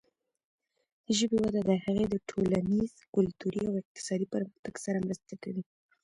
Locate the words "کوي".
5.43-5.63